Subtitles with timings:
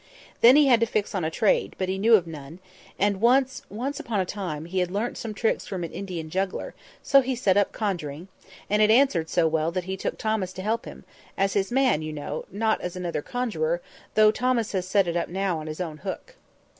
[0.39, 2.57] Then he had to fix on a trade; but he knew of none;
[2.97, 6.73] and once, once upon a time, he had learnt some tricks from an Indian juggler;
[7.03, 8.27] so he set up conjuring,
[8.67, 12.13] and it answered so well that he took Thomas to help him—as his man, you
[12.13, 13.79] know, not as another conjuror,
[14.15, 16.35] though Thomas has set it up now on his own hook.